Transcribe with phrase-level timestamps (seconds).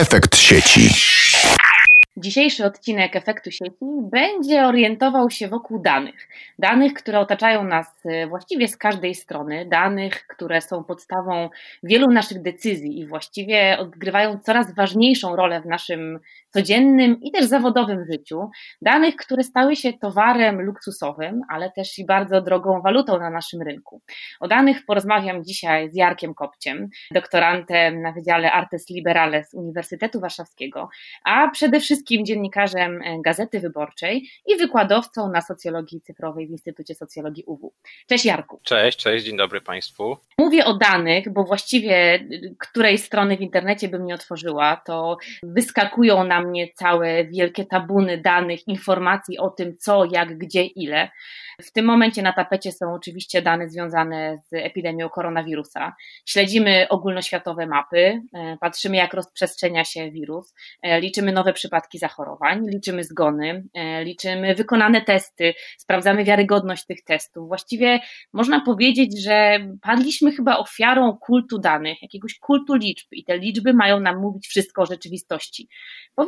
[0.00, 0.80] Efekt sieci.
[2.16, 3.76] Dzisiejszy odcinek efektu sieci
[4.10, 6.28] będzie orientował się wokół danych.
[6.58, 11.50] Danych, które otaczają nas e, właściwie z każdej strony, danych, które są podstawą
[11.82, 16.20] wielu naszych decyzji i właściwie odgrywają coraz ważniejszą rolę w naszym
[16.50, 18.50] codziennym i też zawodowym życiu,
[18.82, 24.02] danych, które stały się towarem luksusowym, ale też i bardzo drogą walutą na naszym rynku.
[24.40, 30.88] O danych porozmawiam dzisiaj z Jarkiem Kopciem, doktorantem na Wydziale Artes Liberales Uniwersytetu Warszawskiego,
[31.24, 37.72] a przede wszystkim dziennikarzem Gazety Wyborczej i wykładowcą na socjologii cyfrowej w Instytucie Socjologii UW.
[38.08, 38.60] Cześć Jarku.
[38.62, 40.16] Cześć, cześć, dzień dobry Państwu.
[40.38, 42.20] Mówię o danych, bo właściwie
[42.58, 49.38] której strony w internecie bym nie otworzyła, to wyskakują mnie całe wielkie tabuny danych, informacji
[49.38, 51.10] o tym, co, jak, gdzie, ile.
[51.62, 55.94] W tym momencie na tapecie są oczywiście dane związane z epidemią koronawirusa.
[56.26, 63.04] Śledzimy ogólnoświatowe mapy, e, patrzymy, jak rozprzestrzenia się wirus, e, liczymy nowe przypadki zachorowań, liczymy
[63.04, 67.48] zgony, e, liczymy wykonane testy, sprawdzamy wiarygodność tych testów.
[67.48, 68.00] Właściwie
[68.32, 74.00] można powiedzieć, że padliśmy chyba ofiarą kultu danych, jakiegoś kultu liczb, i te liczby mają
[74.00, 75.68] nam mówić wszystko o rzeczywistości.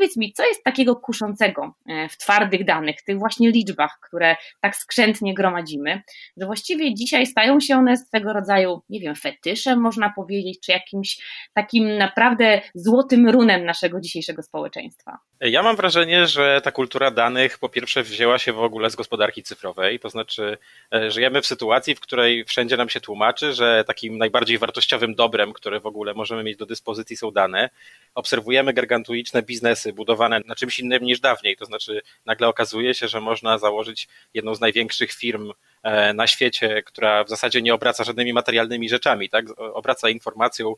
[0.02, 1.74] Powiedz mi, co jest takiego kuszącego
[2.10, 6.02] w twardych danych, tych właśnie liczbach, które tak skrzętnie nie gromadzimy,
[6.36, 11.18] że właściwie dzisiaj stają się one swego rodzaju, nie wiem, fetyszem można powiedzieć, czy jakimś
[11.54, 15.18] takim naprawdę złotym runem naszego dzisiejszego społeczeństwa.
[15.40, 19.42] Ja mam wrażenie, że ta kultura danych po pierwsze wzięła się w ogóle z gospodarki
[19.42, 20.58] cyfrowej, to znaczy
[20.94, 25.52] e, żyjemy w sytuacji, w której wszędzie nam się tłumaczy, że takim najbardziej wartościowym dobrem,
[25.52, 27.70] które w ogóle możemy mieć do dyspozycji są dane.
[28.14, 33.20] Obserwujemy gargantuiczne biznesy budowane na czymś innym niż dawniej, to znaczy nagle okazuje się, że
[33.20, 38.32] można założyć jedną z największych firm e, na świecie, która w zasadzie nie obraca żadnymi
[38.32, 39.44] materialnymi rzeczami, tak?
[39.58, 40.74] Obraca informacją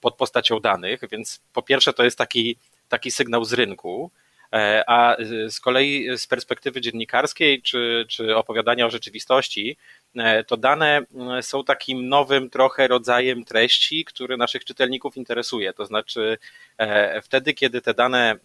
[0.00, 2.56] pod postacią danych, więc po pierwsze to jest taki,
[2.88, 4.10] taki sygnał z rynku,
[4.52, 5.16] e, a
[5.48, 9.76] z kolei z perspektywy dziennikarskiej czy, czy opowiadania o rzeczywistości,
[10.46, 11.02] to dane
[11.40, 15.72] są takim nowym trochę rodzajem treści, który naszych czytelników interesuje.
[15.72, 16.38] To znaczy,
[17.22, 18.36] wtedy, kiedy te dane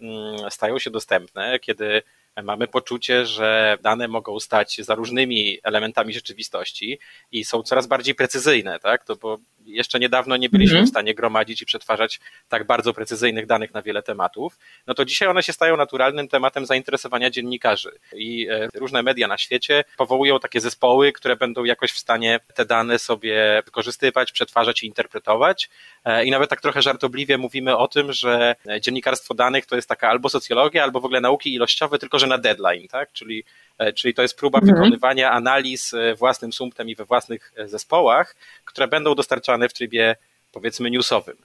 [0.49, 2.01] stają się dostępne, kiedy
[2.43, 6.99] mamy poczucie, że dane mogą stać za różnymi elementami rzeczywistości
[7.31, 9.03] i są coraz bardziej precyzyjne, tak?
[9.03, 10.85] To bo jeszcze niedawno nie byliśmy mhm.
[10.85, 12.19] w stanie gromadzić i przetwarzać
[12.49, 16.65] tak bardzo precyzyjnych danych na wiele tematów, no to dzisiaj one się stają naturalnym tematem
[16.65, 21.97] zainteresowania dziennikarzy i e, różne media na świecie powołują takie zespoły, które będą jakoś w
[21.97, 25.69] stanie te dane sobie wykorzystywać, przetwarzać i interpretować
[26.05, 30.09] e, i nawet tak trochę żartobliwie mówimy o tym, że dziennikarstwo danych to jest taka
[30.09, 33.11] albo socjologia, albo w ogóle nauki ilościowe, tylko na deadline, tak?
[33.11, 33.43] Czyli
[33.81, 34.75] E, czyli to jest próba mhm.
[34.75, 40.15] wykonywania analiz e, własnym sumptem i we własnych e, zespołach, które będą dostarczane w trybie
[40.51, 41.37] powiedzmy newsowym.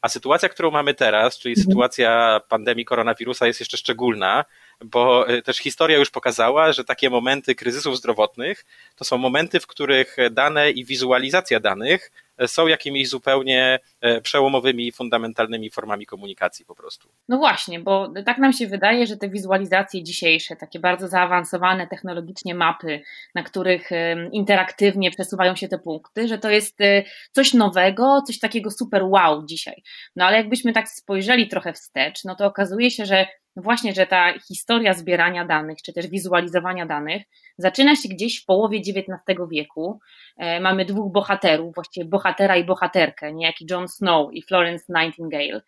[0.00, 1.64] A sytuacja, którą mamy teraz, czyli mhm.
[1.64, 4.44] sytuacja pandemii koronawirusa jest jeszcze szczególna,
[4.84, 8.64] bo też historia już pokazała, że takie momenty kryzysów zdrowotnych
[8.96, 12.12] to są momenty, w których dane i wizualizacja danych
[12.46, 17.08] są jakimiś zupełnie e, przełomowymi, fundamentalnymi formami komunikacji po prostu.
[17.28, 22.54] No właśnie, bo tak nam się wydaje, że te wizualizacje dzisiejsze, takie bardzo zaawansowane technologicznie
[22.54, 23.02] mapy,
[23.34, 23.90] na których
[24.32, 27.02] interaktywnie przesuwają się te punkty, że to jest e,
[27.32, 29.82] coś nowego, coś takiego super wow dzisiaj.
[30.16, 34.38] No ale jakbyśmy tak spojrzeli trochę wstecz, no to okazuje się, że właśnie, że ta
[34.48, 37.22] historia zbierania danych, czy też wizualizowania danych
[37.58, 40.00] zaczyna się gdzieś w połowie XIX wieku.
[40.36, 45.60] E, mamy dwóch bohaterów, właściwie bohatera i bohaterkę, niejaki John Snow i Florence Nightingale,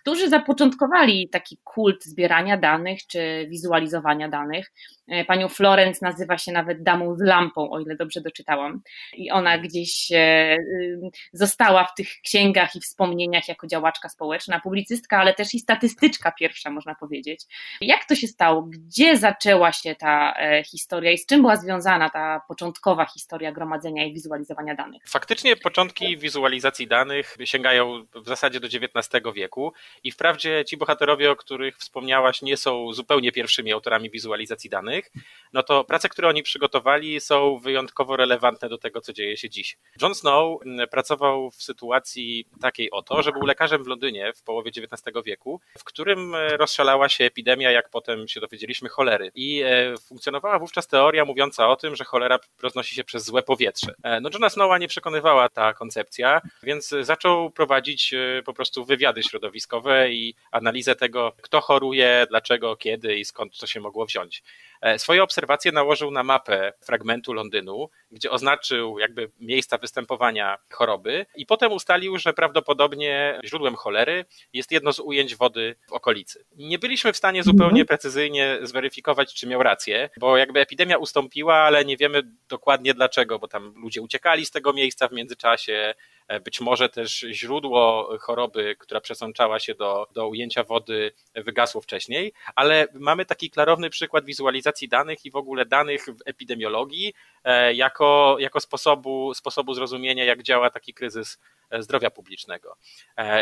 [0.00, 4.72] którzy zapoczątkowali taki kult zbierania danych czy wizualizowania danych.
[5.08, 8.82] E, panią Florence nazywa się nawet damą z lampą, o ile dobrze doczytałam.
[9.14, 10.16] I ona gdzieś e,
[10.56, 11.00] y,
[11.32, 16.70] została w tych księgach i wspomnieniach jako działaczka społeczna, publicystka, ale też i statystyczka pierwsza,
[16.70, 17.40] można powiedzieć.
[17.80, 18.62] Jak to się stało?
[18.62, 24.04] Gdzie zaczęła się ta e, historia i z czym była związana ta początkowa historia gromadzenia
[24.04, 25.02] i wizualizowania danych?
[25.08, 29.72] Faktycznie początki wizualizacji danych sięgają w zasadzie do XIX wieku
[30.04, 35.10] i wprawdzie ci bohaterowie, o których wspomniałaś, nie są zupełnie pierwszymi autorami wizualizacji danych, danych,
[35.52, 39.78] no to prace, które oni przygotowali, są wyjątkowo relevantne do tego, co dzieje się dziś.
[40.02, 44.70] John Snow mm, pracował w sytuacji takiej oto, że był lekarzem w Londynie w połowie
[44.76, 49.30] XIX wieku, w którym e, rozszalała się epidemia, jak potem się dowiedzieliśmy, cholery.
[49.34, 53.94] I e, funkcjonowała wówczas teoria mówiąca o tym, że cholera roznosi się przez złe powietrze.
[54.02, 58.14] E, no Johna Snowa nie przekonywała ta koncepcja, więc zaczął prowadzić
[58.44, 63.80] po prostu wywiady środowiskowe i analizę tego, kto choruje, dlaczego, kiedy i skąd to się
[63.80, 64.42] mogło wziąć.
[64.84, 71.46] E, swoje obserwacje nałożył na mapę fragmentu Londynu, gdzie oznaczył jakby miejsca występowania choroby i
[71.46, 76.44] potem ustalił, że prawdopodobnie źródłem cholery jest jedno z ujęć wody w okolicy.
[76.56, 77.86] Nie byliśmy w stanie zupełnie mhm.
[77.86, 83.48] precyzyjnie zweryfikować, czy miał rację, bo jakby epidemia ustąpiła, ale nie wiemy dokładnie dlaczego, bo
[83.48, 85.94] tam ludzie uciekali z tego miejsca w międzyczasie,
[86.28, 92.32] E, być może też źródło choroby, która przesączała się do, do ujęcia wody, wygasło wcześniej,
[92.54, 97.14] ale mamy taki klarowny przykład wizualizacji danych i w ogóle danych w epidemiologii
[97.44, 97.74] e,
[98.04, 101.38] jako, jako sposobu, sposobu zrozumienia, jak działa taki kryzys
[101.70, 102.76] e, zdrowia publicznego.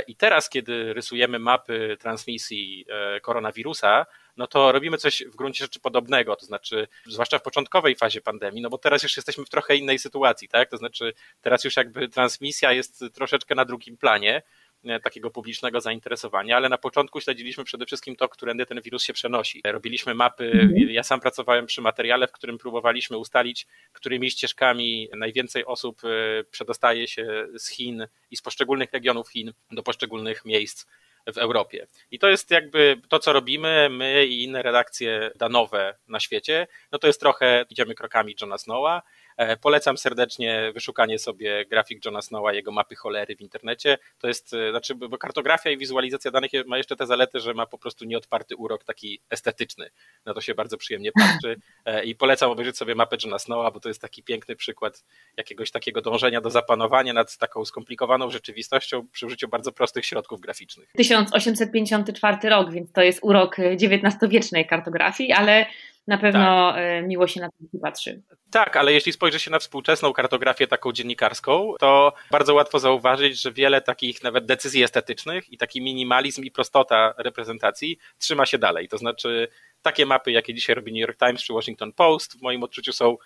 [0.06, 2.86] I teraz, kiedy rysujemy mapy transmisji
[3.22, 4.06] koronawirusa,
[4.36, 8.62] no to robimy coś w gruncie rzeczy podobnego, to znaczy, zwłaszcza w początkowej fazie pandemii,
[8.62, 10.70] no bo teraz już jesteśmy w trochę innej sytuacji, tak?
[10.70, 14.42] To znaczy, teraz już jakby transmisja jest troszeczkę na drugim planie e,
[15.02, 19.60] takiego publicznego zainteresowania, ale na początku śledziliśmy przede wszystkim to, którędy ten wirus się przenosi.
[19.64, 20.90] Robiliśmy mapy, mhm.
[20.90, 27.08] ja sam pracowałem przy materiale, w którym próbowaliśmy ustalić, którymi ścieżkami najwięcej osób e, przedostaje
[27.08, 30.86] się z Chin i z poszczególnych regionów Chin do poszczególnych miejsc
[31.34, 31.86] w Europie.
[32.10, 36.98] I to jest jakby to, co robimy, my i inne redakcje danowe na świecie, no
[36.98, 42.52] to jest trochę, idziemy krokami Johna Snowa, E, polecam serdecznie wyszukanie sobie grafik Johna Snowa,
[42.52, 43.98] jego mapy cholery w internecie.
[44.18, 47.66] To jest, e, znaczy, bo kartografia i wizualizacja danych ma jeszcze te zalety, że ma
[47.66, 49.90] po prostu nieodparty urok taki estetyczny.
[50.24, 53.80] Na to się bardzo przyjemnie patrzy e, i polecam obejrzeć sobie mapę Johna Snowa, bo
[53.80, 55.04] to jest taki piękny przykład
[55.36, 60.88] jakiegoś takiego dążenia do zapanowania nad taką skomplikowaną rzeczywistością przy użyciu bardzo prostych środków graficznych.
[60.96, 65.66] 1854 rok, więc to jest urok XIX-wiecznej kartografii, ale
[66.06, 66.80] na pewno tak.
[66.80, 68.22] E, miło się na to patrzy.
[68.50, 73.52] Tak, ale jeśli spojrzy się na współczesną kartografię taką dziennikarską, to bardzo łatwo zauważyć, że
[73.52, 78.88] wiele takich nawet decyzji estetycznych i taki minimalizm i prostota reprezentacji trzyma się dalej.
[78.88, 79.48] To znaczy
[79.82, 83.16] takie mapy, jakie dzisiaj robi New York Times czy Washington Post, w moim odczuciu są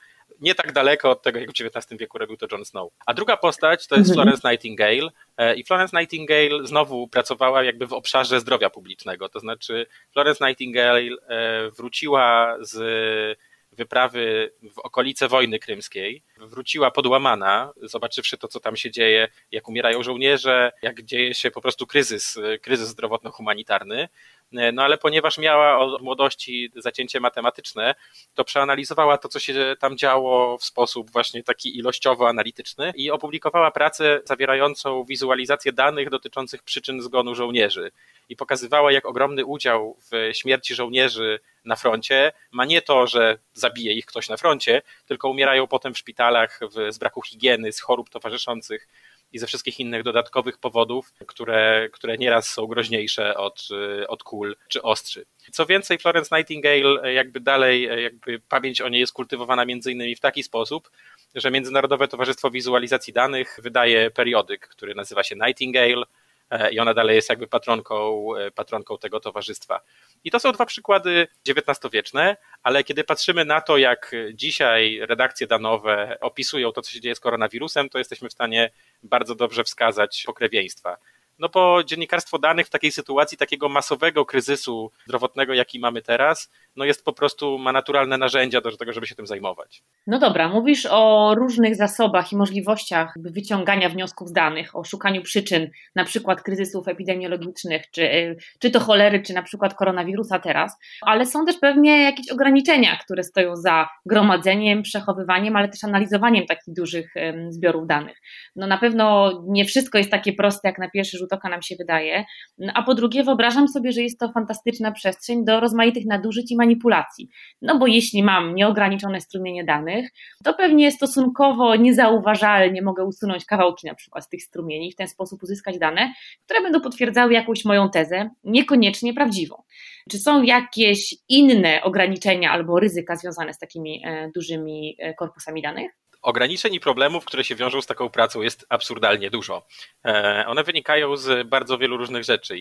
[0.41, 2.93] nie tak daleko od tego, jak w XIX wieku robił to Jon Snow.
[3.07, 4.25] A druga postać to jest mhm.
[4.25, 9.87] Florence Nightingale e, i Florence Nightingale znowu pracowała jakby w obszarze zdrowia publicznego, to znaczy
[10.13, 13.39] Florence Nightingale e, wróciła z
[13.77, 20.03] wyprawy w okolice wojny krymskiej, wróciła podłamana, zobaczywszy to, co tam się dzieje, jak umierają
[20.03, 24.09] żołnierze, jak dzieje się po prostu kryzys, kryzys zdrowotno-humanitarny.
[24.53, 27.95] No ale ponieważ miała od młodości zacięcie matematyczne,
[28.35, 34.21] to przeanalizowała to, co się tam działo w sposób właśnie taki ilościowo-analityczny i opublikowała pracę
[34.25, 37.91] zawierającą wizualizację danych dotyczących przyczyn zgonu żołnierzy.
[38.29, 43.93] I pokazywała, jak ogromny udział w śmierci żołnierzy na froncie ma nie to, że zabije
[43.93, 48.89] ich ktoś na froncie, tylko umierają potem w szpitalach z braku higieny, z chorób towarzyszących
[49.33, 53.69] i ze wszystkich innych dodatkowych powodów, które, które nieraz są groźniejsze od,
[54.09, 55.27] od kul czy ostrzy.
[55.53, 60.21] Co więcej, Florence Nightingale jakby dalej, jakby pamięć o niej jest kultywowana między innymi w
[60.21, 60.91] taki sposób,
[61.35, 66.26] że Międzynarodowe Towarzystwo Wizualizacji Danych wydaje periodyk, który nazywa się Nightingale, E,
[66.73, 69.81] i ona dalej jest jakby patronką, e, patronką tego towarzystwa.
[70.25, 76.19] I to są dwa przykłady XIX-wieczne, ale kiedy patrzymy na to, jak dzisiaj redakcje danowe
[76.21, 78.71] opisują to, co się dzieje z koronawirusem, to jesteśmy w stanie
[79.03, 80.97] bardzo dobrze wskazać pokrewieństwa.
[81.39, 86.85] No bo dziennikarstwo danych w takiej sytuacji takiego masowego kryzysu zdrowotnego, jaki mamy teraz, no
[86.85, 89.83] jest po prostu, ma naturalne narzędzia do tego, żeby się tym zajmować.
[90.07, 95.71] No dobra, mówisz o różnych zasobach i możliwościach wyciągania wniosków z danych, o szukaniu przyczyn,
[95.95, 101.47] na przykład kryzysów epidemiologicznych, czy, czy to cholery, czy na przykład koronawirusa teraz, ale są
[101.47, 107.15] też pewnie jakieś ograniczenia, które stoją za gromadzeniem, przechowywaniem, ale też analizowaniem takich dużych
[107.49, 108.17] zbiorów danych.
[108.57, 111.77] No na pewno nie wszystko jest takie proste, jak na pierwszy rzut oka nam się
[111.77, 112.25] wydaje,
[112.59, 116.57] no, a po drugie wyobrażam sobie, że jest to fantastyczna przestrzeń do rozmaitych nadużyć i
[116.57, 117.29] manipulacji.
[117.63, 120.11] No bo jeśli mam nieograniczone strumienie danych,
[120.45, 125.09] to pewnie stosunkowo niezauważalnie mogę usunąć kawałki na przykład z tych strumieni i w ten
[125.09, 126.13] sposób uzyskać dane,
[126.45, 129.63] które będą potwierdzały jakąś moją tezę, niekoniecznie prawdziwą.
[130.11, 135.91] Czy są jakieś inne ograniczenia albo ryzyka związane z takimi e, dużymi e, korpusami danych?
[136.23, 139.67] Ograniczeń i problemów, które się wiążą z taką pracą, jest absurdalnie dużo.
[140.05, 142.57] E, one wynikają z bardzo wielu różnych rzeczy.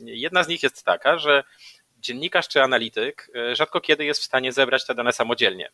[0.00, 1.44] Jedna z nich jest taka, że
[1.98, 5.70] dziennikarz czy analityk e, rzadko kiedy jest w stanie zebrać te dane samodzielnie.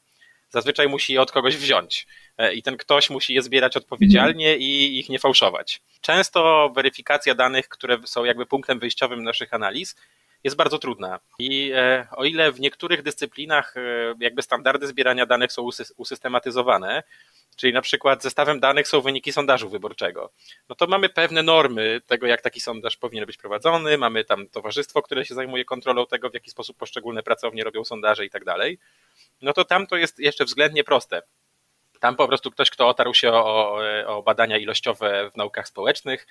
[0.51, 2.07] Zazwyczaj musi je od kogoś wziąć
[2.39, 5.83] e, i ten ktoś musi je zbierać odpowiedzialnie i ich nie fałszować.
[6.01, 9.97] Często weryfikacja danych, które są jakby punktem wyjściowym naszych analiz,
[10.47, 11.21] jest bardzo trudna.
[11.39, 13.75] I e, o ile w niektórych dyscyplinach
[14.21, 17.03] jakby standardy zbierania danych są usystematyzowane,
[17.57, 20.31] czyli na przykład zestawem danych są wyniki sondażu wyborczego,
[20.69, 25.03] no to mamy pewne normy tego, jak taki sondaż powinien być prowadzony, mamy tam towarzystwo,
[25.03, 28.79] które się zajmuje kontrolą tego, w jaki sposób poszczególne pracownie robią sondaże i tak dalej,
[29.43, 31.23] no to tam to jest jeszcze względnie proste.
[32.01, 36.27] Tam po prostu ktoś, kto otarł się o, o badania ilościowe w naukach społecznych,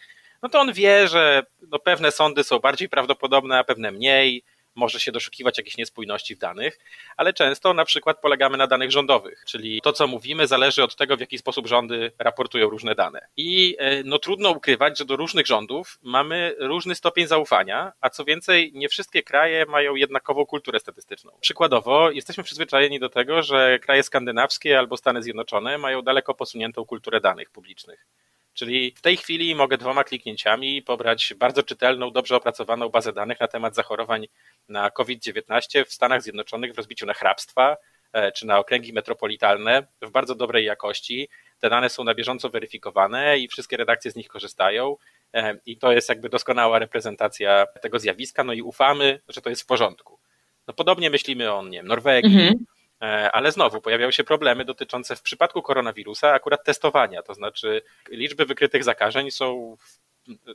[0.45, 4.43] no to on wie, że no pewne sądy są bardziej prawdopodobne, a pewne mniej
[4.75, 6.79] może się doszukiwać jakichś niespójności w danych,
[7.17, 11.17] ale często na przykład polegamy na danych rządowych, czyli to, co mówimy, zależy od tego,
[11.17, 13.27] w jaki sposób rządy raportują różne dane.
[13.37, 18.25] I e, no, trudno ukrywać, że do różnych rządów mamy różny stopień zaufania, a co
[18.25, 21.31] więcej, nie wszystkie kraje mają jednakową kulturę statystyczną.
[21.41, 27.21] Przykładowo, jesteśmy przyzwyczajeni do tego, że kraje skandynawskie albo Stany Zjednoczone mają daleko posuniętą kulturę
[27.21, 28.07] danych publicznych.
[28.55, 33.47] Czyli w tej chwili mogę dwoma kliknięciami pobrać bardzo czytelną, dobrze opracowaną bazę danych na
[33.47, 34.27] temat zachorowań
[34.69, 37.77] na COVID-19 w Stanach Zjednoczonych w rozbiciu na hrabstwa
[38.13, 41.29] e, czy na okręgi metropolitalne w bardzo dobrej jakości.
[41.59, 44.95] Te dane są na bieżąco weryfikowane i wszystkie redakcje z nich korzystają.
[45.33, 49.61] E, I to jest jakby doskonała reprezentacja tego zjawiska, no i ufamy, że to jest
[49.61, 50.19] w porządku.
[50.67, 52.65] No podobnie myślimy o nie, Norwegii, mhm.
[53.01, 58.45] E, ale znowu pojawiają się problemy dotyczące w przypadku koronawirusa akurat testowania, to znaczy liczby
[58.45, 59.77] wykrytych zakażeń są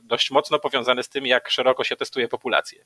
[0.03, 2.85] dość mocno powiązane z tym, jak szeroko się testuje populację.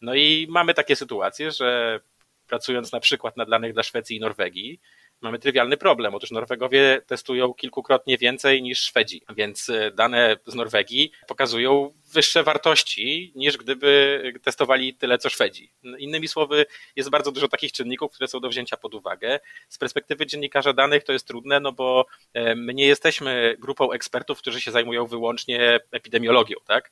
[0.00, 2.00] No i mamy takie sytuacje, że
[2.48, 4.80] pracując na przykład nad danych dla Szwecji i Norwegii,
[5.26, 6.14] mamy trywialny problem.
[6.14, 13.32] Otóż Norwegowie testują kilkukrotnie więcej niż Szwedzi, więc e, dane z Norwegii pokazują wyższe wartości
[13.34, 15.70] niż gdyby testowali tyle co Szwedzi.
[15.98, 16.66] Innymi słowy,
[16.96, 19.40] jest bardzo dużo takich czynników, które są do wzięcia pod uwagę.
[19.68, 24.38] Z perspektywy dziennikarza danych to jest trudne, no bo e, my nie jesteśmy grupą ekspertów,
[24.38, 26.90] którzy się zajmują wyłącznie epidemiologią, tak?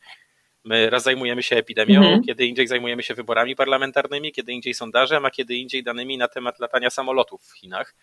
[0.65, 2.23] My raz zajmujemy się epidemią, mhm.
[2.23, 6.59] kiedy indziej zajmujemy się wyborami parlamentarnymi, kiedy indziej sondażem, a kiedy indziej danymi na temat
[6.59, 7.95] latania samolotów w Chinach.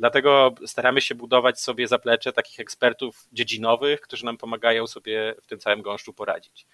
[0.00, 5.58] Dlatego staramy się budować sobie zaplecze takich ekspertów dziedzinowych, którzy nam pomagają sobie w tym
[5.58, 6.66] całym gąszczu poradzić.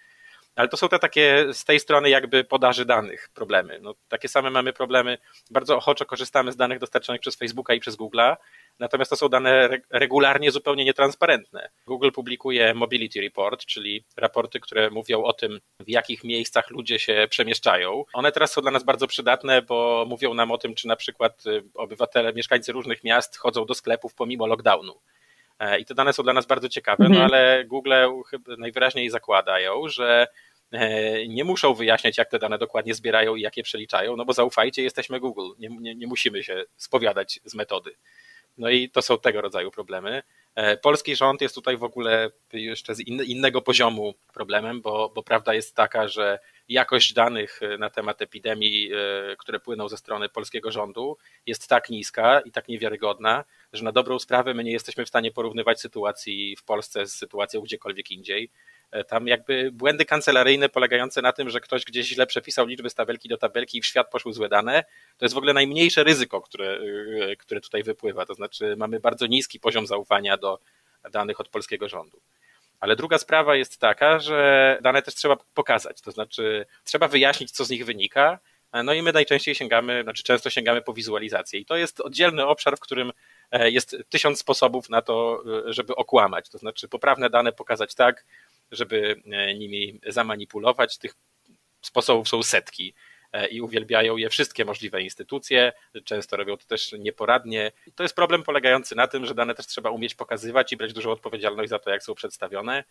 [0.57, 3.79] Ale to są te takie z tej strony jakby podaży danych problemy.
[3.83, 5.19] No, takie same mamy problemy.
[5.51, 8.37] Bardzo ochoczo korzystamy z danych dostarczonych przez Facebooka i przez Google'a,
[8.79, 11.69] natomiast to są dane regularnie zupełnie nietransparentne.
[11.87, 17.27] Google publikuje Mobility Report, czyli raporty, które mówią o tym, w jakich miejscach ludzie się
[17.31, 18.05] przemieszczają.
[18.13, 21.47] One teraz są dla nas bardzo przydatne, bo mówią nam o tym, czy na przykład
[21.47, 24.95] y, obywatele, mieszkańcy różnych miast chodzą do sklepów pomimo lockdownu.
[25.59, 27.25] E, I te dane są dla nas bardzo ciekawe, no mhm.
[27.25, 27.93] ale Google
[28.59, 30.27] najwyraźniej zakładają, że
[30.73, 34.33] e, nie muszą wyjaśniać, jak te dane dokładnie zbierają i jak je przeliczają, no bo
[34.33, 37.95] zaufajcie, jesteśmy Google, nie, nie, nie musimy się spowiadać z metody.
[38.59, 40.23] No i to są tego rodzaju problemy.
[40.55, 45.55] E, polski rząd jest tutaj w ogóle jeszcze z innego poziomu problemem, bo, bo prawda
[45.55, 48.91] jest taka, że jakość danych na temat epidemii,
[49.39, 54.19] które płyną ze strony polskiego rządu, jest tak niska i tak niewiarygodna, że na dobrą
[54.19, 58.51] sprawę my nie jesteśmy w stanie porównywać sytuacji w Polsce z sytuacją gdziekolwiek indziej.
[58.91, 62.95] E, tam jakby błędy kancelaryjne polegające na tym, że ktoś gdzieś źle przepisał liczby z
[62.95, 64.85] tabelki do tabelki i w świat poszły złe dane,
[65.19, 66.79] to jest w ogóle najmniejsze ryzyko, które,
[67.31, 68.27] e, które tutaj wypływa.
[68.27, 70.59] To znaczy mamy bardzo niski poziom zaufania do
[71.13, 72.21] danych od polskiego rządu.
[72.81, 77.65] Ale druga sprawa jest taka, że dane też trzeba pokazać, to znaczy trzeba wyjaśnić, co
[77.65, 78.39] z nich wynika,
[78.85, 81.61] no i my najczęściej sięgamy, znaczy często sięgamy po wizualizację.
[81.61, 83.13] I to jest oddzielny obszar, w którym
[83.51, 86.49] E, jest tysiąc sposobów na to, e, żeby okłamać.
[86.49, 88.25] To znaczy poprawne dane pokazać tak,
[88.71, 90.99] żeby e, nimi zamanipulować.
[90.99, 91.15] Tych
[91.83, 92.95] sposobów są setki
[93.51, 95.73] i uwielbiają je wszystkie możliwe instytucje,
[96.05, 97.73] często robią to też nieporadnie.
[97.95, 101.11] To jest problem polegający na tym, że dane też trzeba umieć pokazywać i brać dużą
[101.11, 102.85] odpowiedzialność za to, jak są przedstawione.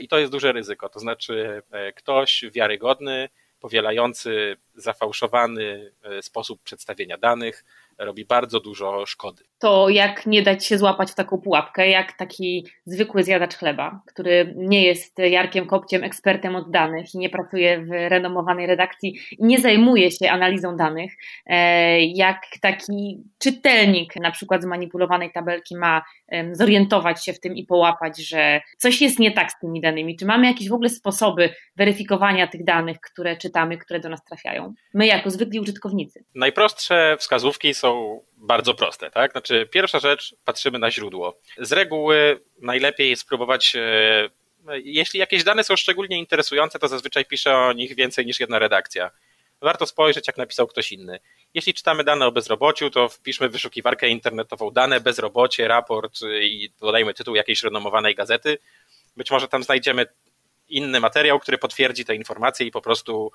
[0.00, 0.88] I to jest duże ryzyko.
[0.88, 1.62] To znaczy,
[1.96, 3.28] ktoś wiarygodny,
[3.60, 7.64] powielający zafałszowany sposób przedstawienia danych,
[7.98, 9.44] robi bardzo dużo szkody.
[9.58, 14.54] To jak nie dać się złapać w taką pułapkę, jak taki zwykły zjadacz chleba, który
[14.56, 19.58] nie jest Jarkiem Kopciem, ekspertem od danych i nie pracuje w renomowanej redakcji i nie
[19.58, 21.12] zajmuje się analizą danych,
[21.46, 26.02] e, jak taki czytelnik na przykład zmanipulowanej tabelki ma
[26.52, 30.16] zorientować się w tym i połapać, że coś jest nie tak z tymi danymi.
[30.16, 34.74] Czy mamy jakieś w ogóle sposoby weryfikowania tych danych, które czytamy, które do nas trafiają?
[34.94, 36.24] My jako zwykli użytkownicy.
[36.34, 39.32] Najprostsze wskazówki są są bardzo proste, tak?
[39.32, 41.38] Znaczy, pierwsza rzecz, patrzymy na źródło.
[41.58, 44.30] Z reguły najlepiej spróbować, e,
[44.84, 49.10] jeśli jakieś dane są szczególnie interesujące, to zazwyczaj pisze o nich więcej niż jedna redakcja.
[49.60, 51.18] Warto spojrzeć, jak napisał ktoś inny.
[51.54, 57.34] Jeśli czytamy dane o bezrobociu, to wpiszmy wyszukiwarkę internetową dane, bezrobocie, raport i dodajmy tytuł
[57.34, 58.58] jakiejś renomowanej gazety.
[59.16, 60.06] Być może tam znajdziemy
[60.68, 63.32] inny materiał, który potwierdzi te informacje i po prostu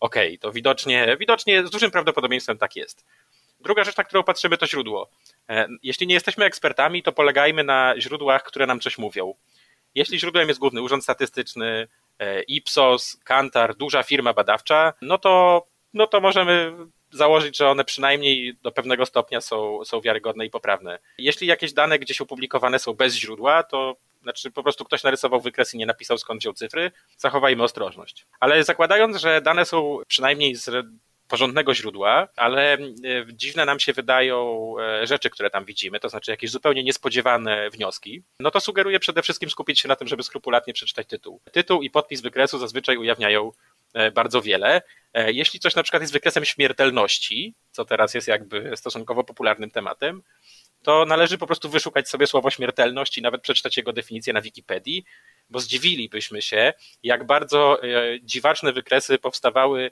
[0.00, 3.04] okej, okay, to widocznie, widocznie z dużym prawdopodobieństwem tak jest.
[3.66, 5.10] Druga rzecz, na którą patrzymy, to źródło.
[5.48, 9.34] E, jeśli nie jesteśmy ekspertami, to polegajmy na źródłach, które nam coś mówią.
[9.94, 16.06] Jeśli źródłem jest Główny Urząd Statystyczny, e, Ipsos, Kantar, duża firma badawcza, no to, no
[16.06, 16.72] to możemy
[17.10, 20.98] założyć, że one przynajmniej do pewnego stopnia są, są wiarygodne i poprawne.
[21.18, 25.74] Jeśli jakieś dane gdzieś opublikowane są bez źródła, to znaczy po prostu ktoś narysował wykres
[25.74, 28.26] i nie napisał skąd wziął cyfry, zachowajmy ostrożność.
[28.40, 30.86] Ale zakładając, że dane są przynajmniej z
[31.28, 32.78] porządnego źródła, ale e,
[33.32, 38.22] dziwne nam się wydają e, rzeczy, które tam widzimy, to znaczy jakieś zupełnie niespodziewane wnioski,
[38.40, 41.40] no to sugeruję przede wszystkim skupić się na tym, żeby skrupulatnie przeczytać tytuł.
[41.52, 43.52] Tytuł i podpis wykresu zazwyczaj ujawniają
[43.94, 44.82] e, bardzo wiele.
[45.26, 50.22] Jeśli coś na przykład jest wykresem śmiertelności, co teraz jest jakby stosunkowo popularnym tematem,
[50.82, 55.04] to należy po prostu wyszukać sobie słowo śmiertelność i nawet przeczytać jego definicję na Wikipedii,
[55.50, 57.80] bo zdziwilibyśmy się, jak bardzo
[58.22, 59.90] dziwaczne wykresy powstawały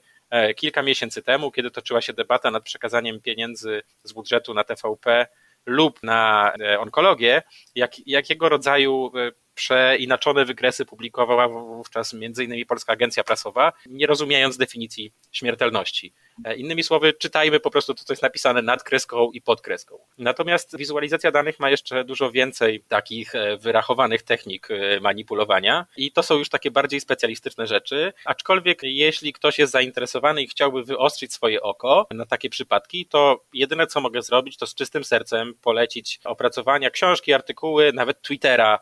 [0.55, 5.27] kilka miesięcy temu, kiedy toczyła się debata nad przekazaniem pieniędzy z budżetu na TVP
[5.65, 7.43] lub na e, onkologię,
[7.75, 12.65] jak, jakiego rodzaju e, przeinaczone wykresy publikowała wówczas m.in.
[12.65, 16.13] Polska Agencja Prasowa, nie rozumiejąc definicji śmiertelności.
[16.43, 19.99] E, innymi słowy, czytajmy po prostu to, co jest napisane nad kreską i pod kreską.
[20.17, 26.23] Natomiast wizualizacja danych ma jeszcze dużo więcej takich e, wyrachowanych technik e, manipulowania i to
[26.23, 31.61] są już takie bardziej specjalistyczne rzeczy, aczkolwiek jeśli ktoś jest zainteresowany i chciałby wyostrzyć swoje
[31.61, 36.89] oko na takie przypadki, to jedyne co mogę zrobić, to z czystym sercem polecić opracowania
[36.89, 38.79] książki, artykuły, nawet Twittera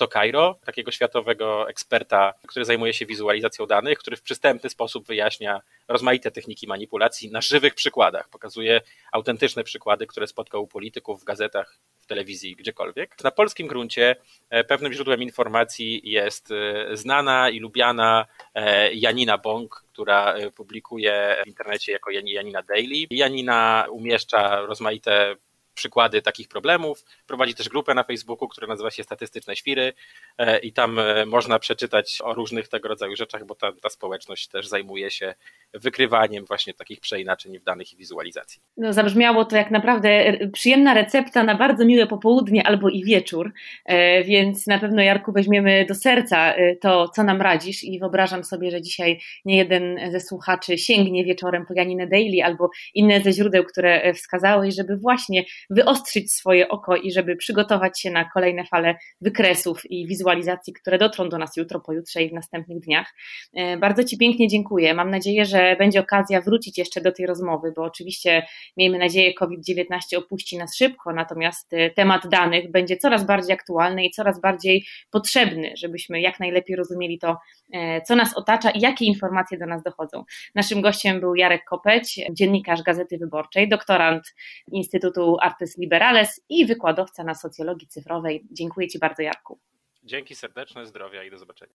[0.00, 5.60] Alberto Cairo, takiego światowego eksperta, który zajmuje się wizualizacją danych, który w przystępny sposób wyjaśnia
[5.88, 8.28] rozmaite techniki manipulacji manipulacji na żywych przykładach.
[8.28, 8.80] Pokazuje
[9.12, 13.24] autentyczne przykłady, które spotkał u polityków w gazetach, w telewizji, gdziekolwiek.
[13.24, 14.16] Na polskim gruncie
[14.50, 21.48] e, pewnym źródłem informacji jest e, znana i lubiana e, Janina Bąk, która publikuje w
[21.48, 23.06] internecie jako Janina Daily.
[23.10, 25.36] Janina umieszcza rozmaite
[25.80, 27.04] przykłady takich problemów.
[27.26, 29.92] Prowadzi też grupę na Facebooku, która nazywa się Statystyczne Świry
[30.38, 34.48] e, i tam e, można przeczytać o różnych tego rodzaju rzeczach, bo ta, ta społeczność
[34.48, 35.34] też zajmuje się
[35.74, 38.60] wykrywaniem właśnie takich przeinaczeń w danych i wizualizacji.
[38.76, 43.52] No, zabrzmiało to jak naprawdę przyjemna recepta na bardzo miłe popołudnie albo i wieczór,
[43.84, 48.70] e, więc na pewno Jarku weźmiemy do serca to, co nam radzisz i wyobrażam sobie,
[48.70, 53.64] że dzisiaj nie jeden ze słuchaczy sięgnie wieczorem po Janinę Daily albo inne ze źródeł,
[53.64, 59.90] które wskazałeś, żeby właśnie wyostrzyć swoje oko i żeby przygotować się na kolejne fale wykresów
[59.90, 63.14] i wizualizacji, które dotrą do nas jutro, pojutrze i w następnych dniach.
[63.54, 64.94] E, bardzo Ci pięknie dziękuję.
[64.94, 69.84] Mam nadzieję, że będzie okazja wrócić jeszcze do tej rozmowy, bo oczywiście miejmy nadzieję, COVID-19
[70.16, 75.72] opuści nas szybko, natomiast e, temat danych będzie coraz bardziej aktualny i coraz bardziej potrzebny,
[75.76, 77.36] żebyśmy jak najlepiej rozumieli to,
[77.72, 80.24] e, co nas otacza i jakie informacje do nas dochodzą.
[80.54, 84.34] Naszym gościem był Jarek Kopeć, dziennikarz Gazety Wyborczej, doktorant
[84.72, 88.48] Instytutu Artes Liberales i wykładowca na socjologii cyfrowej.
[88.52, 89.58] Dziękuję Ci bardzo, Jarku.
[90.04, 91.72] Dzięki serdeczne, zdrowia i do zobaczenia.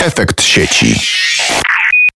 [0.00, 0.94] Efekt sieci.